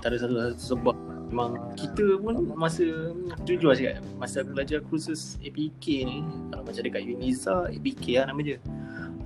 Antara 0.00 0.16
satu, 0.16 0.34
sebab 0.56 0.96
memang 1.28 1.76
kita 1.76 2.16
pun 2.24 2.56
masa 2.56 3.12
jujur 3.44 3.76
cakap 3.76 4.00
masa 4.16 4.40
aku 4.40 4.56
belajar 4.56 4.80
kursus 4.88 5.36
APK 5.44 6.08
ni 6.08 6.24
kalau 6.48 6.64
macam 6.64 6.82
dekat 6.82 7.04
Uniza 7.04 7.68
APK 7.68 8.04
lah 8.16 8.32
nama 8.32 8.40
dia. 8.40 8.58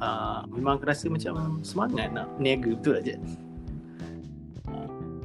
Uh, 0.02 0.42
memang 0.50 0.82
aku 0.82 0.90
rasa 0.90 1.06
macam 1.06 1.62
semangat 1.62 2.10
nak 2.10 2.26
berniaga 2.36 2.74
betul 2.74 2.92
tak 2.98 3.04
je? 3.06 3.16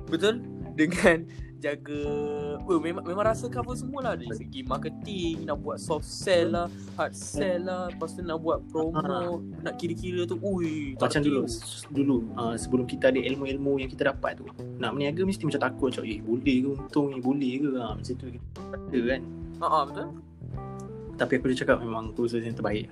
Betul? 0.06 0.36
Dengan 0.80 1.28
jaga 1.64 2.04
oh, 2.64 2.80
memang, 2.80 3.04
memang 3.04 3.28
rasa 3.28 3.52
cover 3.52 3.76
semua 3.76 4.00
lah 4.00 4.14
Dari 4.16 4.32
segi 4.32 4.64
marketing 4.64 5.44
Nak 5.44 5.60
buat 5.60 5.76
soft 5.76 6.08
sell 6.08 6.56
lah 6.56 6.72
Hard 6.96 7.12
sell 7.12 7.68
lah 7.68 7.92
Lepas 7.92 8.16
tu 8.16 8.24
nak 8.24 8.40
buat 8.40 8.64
promo 8.72 9.44
Nak 9.60 9.76
kira-kira 9.76 10.24
tu 10.24 10.40
Ui 10.40 10.96
Macam 10.96 11.20
dulu 11.20 11.44
dulu 11.92 12.18
uh, 12.40 12.56
sebelum 12.56 12.88
kita 12.88 13.12
ada 13.12 13.20
ilmu-ilmu 13.20 13.84
yang 13.84 13.90
kita 13.92 14.14
dapat 14.14 14.40
tu 14.40 14.46
nak 14.80 14.96
berniaga 14.96 15.28
mesti 15.28 15.44
macam 15.44 15.62
takut 15.62 15.88
macam 15.92 16.04
eh 16.08 16.20
boleh 16.24 16.58
ke? 16.64 16.70
Untung 16.72 17.06
ni 17.12 17.20
boleh 17.20 17.54
ke? 17.60 17.70
Ha, 17.76 17.86
macam 18.00 18.14
tu 18.16 18.26
kita 18.32 18.48
kata 18.72 19.00
kan? 19.04 19.22
Ha 19.60 19.66
ah, 19.68 19.84
betul. 19.84 20.08
Tapi 21.20 21.32
aku 21.36 21.46
dah 21.52 21.58
cakap 21.60 21.78
memang 21.84 22.16
kursus 22.16 22.40
yang 22.40 22.56
terbaik. 22.56 22.88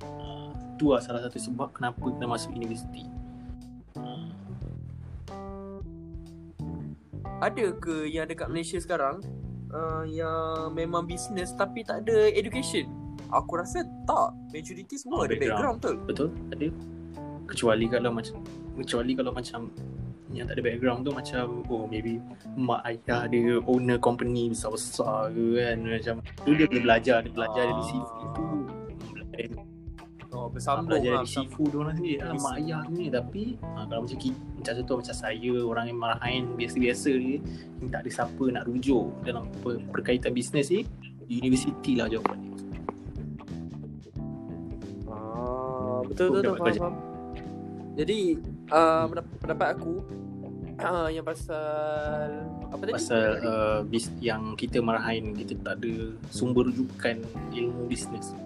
Uh, 0.00 0.48
tu 0.80 0.96
lah 0.96 1.04
salah 1.04 1.20
satu 1.20 1.36
sebab 1.36 1.68
kenapa 1.76 2.00
kita 2.00 2.24
masuk 2.24 2.56
universiti 2.56 3.04
Ada 7.38 7.76
ke 7.76 8.06
yang 8.06 8.24
dekat 8.24 8.48
Malaysia 8.48 8.76
sekarang 8.76 9.20
uh, 9.68 10.02
Yang 10.02 10.36
memang 10.72 11.04
bisnes 11.04 11.52
Tapi 11.52 11.82
tak 11.82 12.04
ada 12.04 12.30
education 12.30 12.88
Aku 13.28 13.56
rasa 13.56 13.84
tak 14.04 14.30
Majority 14.50 14.96
semua 14.96 15.16
Oh, 15.16 15.24
ada 15.24 15.34
background, 15.34 15.78
background. 15.78 15.98
betul 16.06 16.28
Betul, 16.28 16.28
ada. 16.50 16.66
Kecuali 17.46 17.86
kalau 17.86 18.10
macam 18.10 18.34
kecuali 18.74 19.12
kalau 19.14 19.32
macam 19.32 19.60
yang 20.28 20.44
tak 20.44 20.58
ada 20.58 20.64
background 20.66 21.00
tu 21.00 21.14
macam 21.14 21.64
oh 21.64 21.86
maybe 21.86 22.20
mak 22.52 22.84
ayah 22.84 23.24
dia 23.24 23.56
owner 23.64 23.96
company 23.96 24.52
besar-besar 24.52 25.30
ke 25.30 25.56
kan 25.56 25.78
macam 25.80 26.14
tu 26.42 26.52
dia 26.52 26.66
boleh 26.66 26.82
belajar 26.82 27.24
dia 27.24 27.32
belajar 27.32 27.62
Ah. 27.62 27.68
dari 27.70 27.84
sifu 27.86 28.26
tu 28.34 28.44
bersambung 30.56 30.88
belajar 30.88 31.12
lah 31.12 31.22
dari 31.22 31.28
sifu 31.28 31.62
dia 31.68 31.78
orang 31.84 31.94
sendiri. 32.00 32.16
Lah 32.24 32.34
mak 32.40 32.54
ayah 32.56 32.80
tu 32.88 32.92
ni 32.96 33.06
tapi 33.12 33.42
ha, 33.60 33.84
kalau 33.84 34.00
macam 34.08 34.18
kita 34.18 34.40
macam 34.56 34.72
contoh 34.80 34.96
macam 35.04 35.14
saya 35.14 35.52
orang 35.60 35.84
yang 35.92 35.98
marahin 36.00 36.42
biasa-biasa 36.56 37.10
ni 37.12 37.34
yang 37.84 37.88
tak 37.92 38.00
ada 38.00 38.10
siapa 38.10 38.44
nak 38.48 38.64
rujuk 38.64 39.06
dalam 39.20 39.44
per, 39.60 39.76
berkaitan 39.92 40.32
bisnes 40.32 40.72
ni 40.72 40.88
universiti 41.28 41.92
lah 42.00 42.08
jawapan 42.08 42.38
dia. 42.40 42.54
Ah, 45.12 46.00
betul 46.08 46.26
betul, 46.32 46.54
Betul, 46.56 46.56
faham, 46.56 46.74
faham. 46.80 46.94
Jadi 47.96 48.18
uh, 48.72 49.04
pendapat, 49.08 49.32
pendapat 49.40 49.68
aku 49.76 49.94
uh, 50.80 51.08
yang 51.08 51.24
pasal 51.24 52.28
apa 52.68 52.82
tadi? 52.84 52.92
pasal 52.92 53.26
uh, 53.40 53.80
bis, 53.86 54.12
yang 54.20 54.52
kita 54.58 54.84
marahin 54.84 55.32
kita 55.32 55.56
tak 55.64 55.80
ada 55.80 56.12
sumber 56.28 56.68
rujukan 56.68 57.24
ilmu 57.52 57.88
bisnes 57.88 58.36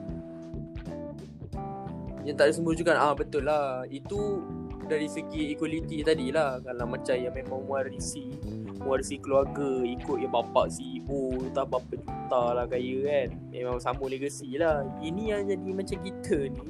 Yang 2.24 2.34
tak 2.36 2.44
ada 2.44 2.52
sumber 2.52 2.74
juga 2.76 2.92
ah 2.96 3.14
betul 3.16 3.48
lah. 3.48 3.84
Itu 3.88 4.44
dari 4.90 5.06
segi 5.06 5.54
equality 5.54 6.02
tadi 6.02 6.34
lah. 6.34 6.58
Kalau 6.58 6.84
macam 6.90 7.14
yang 7.14 7.30
memang 7.30 7.62
mewarisi 7.62 8.34
Mewarisi 8.82 9.22
keluarga 9.22 9.86
Ikut 9.86 10.18
yang 10.18 10.32
bapak 10.34 10.72
CEO 10.72 11.52
Tak 11.54 11.70
berapa 11.70 11.94
juta 11.94 12.42
lah 12.58 12.66
kaya 12.66 12.96
kan. 13.06 13.28
Memang 13.54 13.78
sama 13.78 14.10
legacy 14.10 14.58
lah. 14.58 14.82
Ini 14.98 15.22
yang 15.38 15.42
jadi 15.46 15.70
macam 15.70 15.96
kita 16.02 16.38
ni 16.50 16.62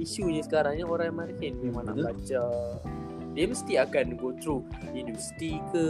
Isunya 0.00 0.40
sekarang 0.40 0.80
ni 0.80 0.88
orang 0.88 1.12
yang 1.12 1.18
marahin 1.20 1.54
Memang 1.60 1.84
nak 1.84 2.00
belajar. 2.00 2.80
Dia 3.36 3.44
mesti 3.44 3.76
akan 3.76 4.16
go 4.16 4.32
through 4.40 4.64
universiti 4.96 5.60
ke 5.68 5.84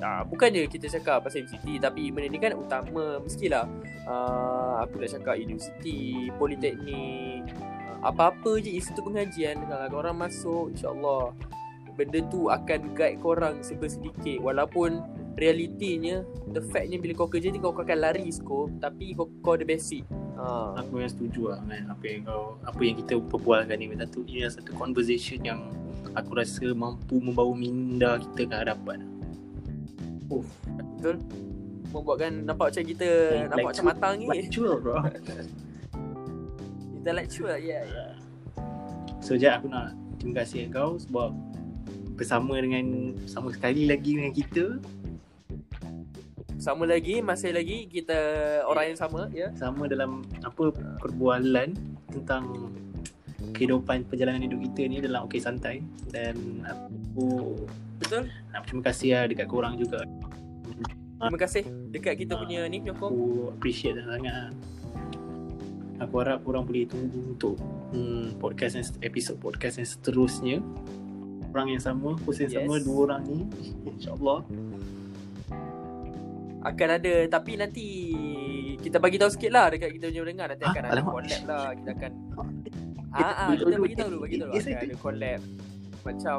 uh, 0.00 0.24
bukannya 0.24 0.64
kita 0.72 0.88
cakap 0.88 1.20
pasal 1.20 1.44
universiti 1.44 1.76
tapi 1.76 2.08
benda 2.08 2.32
ni 2.32 2.40
kan 2.40 2.56
utama. 2.56 3.20
Mestilah 3.20 3.68
uh, 4.08 4.80
aku 4.80 5.04
nak 5.04 5.12
cakap 5.12 5.36
universiti 5.36 6.32
politeknik 6.40 7.44
apa-apa 8.02 8.62
je 8.62 8.78
institut 8.78 9.02
pengajian 9.02 9.58
kalau 9.66 9.86
korang 9.90 10.16
masuk 10.18 10.74
insyaallah 10.74 11.34
benda 11.98 12.22
tu 12.30 12.46
akan 12.46 12.94
guide 12.94 13.18
korang 13.18 13.58
sedikit 13.62 14.38
walaupun 14.38 15.02
realitinya 15.34 16.22
the 16.54 16.62
factnya 16.70 16.98
bila 16.98 17.12
kau 17.18 17.30
kerja 17.30 17.50
ni 17.50 17.58
kau 17.58 17.74
akan 17.74 17.98
lari 17.98 18.30
skop 18.30 18.70
tapi 18.78 19.18
kau, 19.18 19.26
kau 19.42 19.58
ada 19.58 19.66
basic 19.66 20.06
Ha. 20.38 20.70
Aku 20.86 21.02
yang 21.02 21.10
setuju 21.10 21.50
lah 21.50 21.58
kan 21.66 21.82
apa 21.90 22.04
yang 22.06 22.22
kau 22.22 22.54
apa 22.62 22.78
yang 22.78 22.94
kita 23.02 23.18
perbualkan 23.26 23.74
ni 23.74 23.90
satu 23.98 24.22
ini 24.30 24.46
satu 24.46 24.70
conversation 24.78 25.42
yang 25.42 25.66
aku 26.14 26.30
rasa 26.38 26.70
mampu 26.78 27.18
membawa 27.18 27.50
minda 27.58 28.22
kita 28.22 28.46
ke 28.46 28.54
hadapan. 28.54 29.02
Uff, 30.30 30.46
betul. 30.78 31.18
Membuatkan 31.90 32.46
nampak 32.46 32.70
macam 32.70 32.84
kita 32.86 33.08
like, 33.34 33.50
nampak 33.50 33.70
macam 33.74 33.84
matang 33.90 34.14
ni. 34.22 34.26
Lecture 34.30 34.78
bro. 34.78 35.02
ya 37.56 37.58
yeah. 37.58 37.82
Yeah. 37.86 38.12
So 39.22 39.36
Jad 39.36 39.60
aku 39.60 39.68
nak 39.70 39.94
terima 40.18 40.42
kasih 40.42 40.72
kau 40.72 40.98
sebab 40.98 41.34
bersama 42.18 42.58
dengan 42.58 43.14
sama 43.30 43.54
sekali 43.54 43.86
lagi 43.86 44.18
dengan 44.18 44.32
kita. 44.34 44.64
Sama 46.58 46.90
lagi 46.90 47.22
masih 47.22 47.54
lagi 47.54 47.86
kita 47.86 48.18
orang 48.66 48.90
yang 48.92 48.98
sama 48.98 49.30
ya. 49.30 49.54
Sama 49.54 49.86
dalam 49.86 50.26
apa 50.42 50.74
perbualan 50.98 51.70
tentang 52.10 52.74
kehidupan 53.54 54.10
perjalanan 54.10 54.42
hidup 54.42 54.58
kita 54.66 54.82
ni 54.90 54.98
dalam 54.98 55.30
okey 55.30 55.38
santai. 55.38 55.86
Dan 56.10 56.66
aku 56.66 57.54
betul. 58.02 58.26
nak 58.50 58.66
terima 58.66 58.82
kasih 58.90 59.08
lah 59.14 59.24
dekat 59.30 59.46
korang 59.46 59.78
juga. 59.78 60.02
Terima 61.18 61.38
kasih 61.38 61.62
dekat 61.94 62.14
kita 62.26 62.34
punya 62.34 62.66
ni 62.66 62.82
nyokong. 62.82 63.12
Aku 63.14 63.54
appreciate 63.54 64.02
sangat 64.02 64.50
aku 65.98 66.14
harap 66.22 66.38
korang 66.46 66.64
boleh 66.64 66.86
tunggu 66.86 67.34
untuk 67.34 67.56
hmm, 67.94 68.38
podcast 68.38 68.78
yang, 68.78 68.86
episod 69.02 69.34
podcast 69.38 69.82
yang 69.82 69.88
seterusnya 69.88 70.56
orang 71.50 71.74
yang 71.74 71.82
sama 71.82 72.14
host 72.22 72.44
yang 72.44 72.52
yes. 72.54 72.58
sama 72.62 72.74
dua 72.82 72.98
orang 73.10 73.20
ni 73.26 73.38
insyaallah 73.98 74.40
akan 76.58 76.88
ada 76.90 77.14
tapi 77.30 77.52
nanti 77.54 77.86
kita 78.78 78.98
bagi 79.02 79.18
tahu 79.18 79.30
sikit 79.30 79.50
lah 79.50 79.66
dekat 79.74 79.90
kita 79.94 80.10
punya 80.10 80.22
pendengar 80.22 80.46
nanti 80.54 80.64
ha? 80.64 80.70
akan 80.70 80.82
ada 80.84 80.92
Alamak. 80.94 81.12
collab 81.14 81.42
lah 81.46 81.66
kita 81.74 81.90
akan 81.98 82.12
ah 83.08 83.22
ah 83.24 83.32
ha, 83.34 83.44
kita 83.56 83.78
bagi 83.80 83.96
tahu 83.96 84.08
dulu 84.12 84.20
bagi 84.26 84.36
tahu 84.38 84.50
akan 84.54 84.76
ada 84.78 84.96
collab 85.00 85.40
macam 86.06 86.38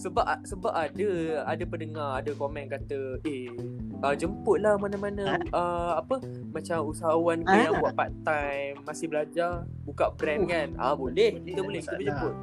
sebab 0.00 0.24
sebab 0.48 0.72
ada 0.72 1.10
ada 1.44 1.64
pendengar 1.68 2.24
ada 2.24 2.32
komen 2.32 2.72
kata 2.72 3.20
eh 3.28 3.52
uh, 4.00 4.16
jemputlah 4.16 4.80
mana-mana 4.80 5.36
uh, 5.52 6.00
apa 6.00 6.24
macam 6.48 6.88
usahawan 6.88 7.44
ke 7.44 7.52
yang 7.52 7.76
buat 7.84 7.92
part 7.92 8.12
time 8.24 8.80
masih 8.88 9.12
belajar 9.12 9.68
buka 9.84 10.08
brand 10.16 10.44
uh, 10.44 10.48
kan 10.48 10.68
ah 10.80 10.96
boleh 10.96 11.36
kita 11.44 11.60
boleh 11.60 11.84
kita 11.84 12.00
jemput 12.00 12.34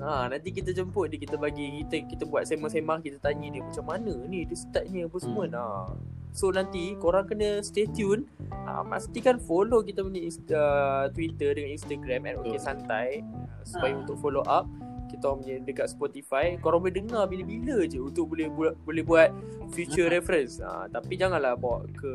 Ha, 0.00 0.32
nanti 0.32 0.48
kita 0.48 0.72
jemput 0.72 1.12
dia 1.12 1.20
kita 1.20 1.36
bagi 1.36 1.84
kita 1.84 2.08
kita 2.08 2.24
buat 2.24 2.48
sembang-sembang 2.48 3.04
kita 3.04 3.20
tanya 3.20 3.52
dia 3.52 3.60
macam 3.60 3.84
mana 3.84 4.16
ni 4.32 4.48
dia 4.48 4.56
startnya 4.56 5.04
apa 5.04 5.16
semua 5.20 5.44
hmm. 5.44 5.52
nah. 5.52 5.92
So 6.32 6.48
nanti 6.48 6.96
korang 6.96 7.28
kena 7.28 7.60
stay 7.60 7.84
tune. 7.84 8.24
Ha, 8.48 8.80
pastikan 8.88 9.36
follow 9.36 9.84
kita 9.84 10.00
punya 10.00 10.24
Insta, 10.24 10.64
Twitter 11.12 11.52
dengan 11.52 11.76
Instagram 11.76 12.32
at 12.32 12.34
okay 12.40 12.56
santai 12.56 13.08
supaya 13.60 13.92
ha. 13.92 14.00
untuk 14.00 14.16
follow 14.24 14.40
up 14.48 14.64
kita 15.20 15.36
punya 15.36 15.56
dekat 15.60 15.86
Spotify 15.92 16.56
korang 16.56 16.80
boleh 16.80 16.96
dengar 16.96 17.28
bila-bila 17.28 17.84
je 17.84 18.00
untuk 18.00 18.32
boleh 18.32 18.48
buat 18.48 18.72
boleh 18.88 19.04
buat 19.04 19.28
future 19.76 20.08
reference. 20.08 20.64
Ha, 20.64 20.88
tapi 20.88 21.20
janganlah 21.20 21.60
bawa 21.60 21.84
ke 21.92 22.12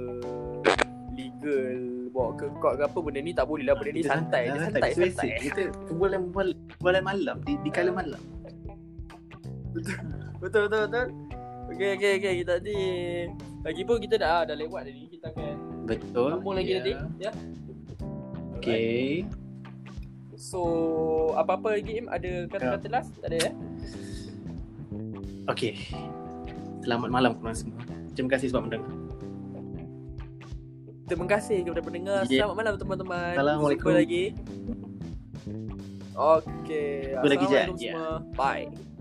legal 1.15 2.09
bawa 2.11 2.29
ke 2.35 2.45
court 2.59 2.75
ke 2.75 2.83
apa 2.83 2.97
benda 2.99 3.19
ni 3.23 3.31
tak 3.31 3.47
boleh 3.47 3.63
lah 3.63 3.75
benda 3.79 3.91
ni 3.95 4.03
santai 4.03 4.51
dia 4.51 4.59
santai 4.67 4.91
santai, 4.91 5.11
santai. 5.15 5.39
kita 5.39 5.61
boleh 5.95 6.19
boleh 6.83 7.01
malam 7.01 7.39
di 7.47 7.55
di 7.63 7.69
kala 7.71 7.95
malam 7.95 8.19
betul 9.71 9.95
betul 10.43 10.61
betul 10.67 10.81
betul 10.91 11.07
okey 11.71 11.89
okey 11.95 12.11
okey 12.19 12.33
kita 12.43 12.53
ni 12.59 12.77
lagi 13.63 13.81
pun 13.87 13.95
kita 14.03 14.15
dah 14.19 14.43
dah 14.43 14.55
lewat 14.59 14.91
tadi 14.91 15.07
kita 15.07 15.31
akan 15.31 15.55
betul 15.87 16.29
sambung 16.35 16.55
lagi 16.59 16.71
yeah. 16.71 16.83
nanti 16.83 16.91
ya 17.23 17.31
okey 18.59 19.23
so 20.35 20.61
apa-apa 21.35 21.79
lagi 21.79 21.99
Im 22.03 22.07
ada 22.11 22.47
kata-kata 22.51 22.87
last 22.91 23.11
tak 23.19 23.33
ada 23.33 23.37
ya 23.49 23.51
okey 25.51 25.73
selamat 26.83 27.09
malam 27.09 27.31
korang 27.39 27.55
semua 27.57 27.81
terima 28.13 28.29
kasih 28.35 28.51
sebab 28.51 28.69
mendengar 28.69 28.93
Terima 31.05 31.29
kasih 31.29 31.61
kepada 31.61 31.85
pendengar. 31.85 32.25
Yeah. 32.25 32.49
Selamat 32.49 32.55
malam 32.57 32.73
teman-teman. 32.81 33.37
Assalamualaikum. 33.37 33.93
Jumpa 33.93 34.01
lagi. 34.01 34.25
Okay. 36.17 37.13
Assalamualaikum 37.13 37.77
semua. 37.77 38.25
Bye. 38.33 38.94